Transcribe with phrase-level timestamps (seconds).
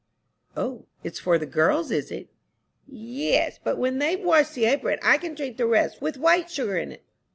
[0.57, 2.27] "O, it's for the girls, is it?"
[2.87, 6.75] "Yes, but when they've washed the apron I can drink the rest with white sugar
[6.75, 6.97] in."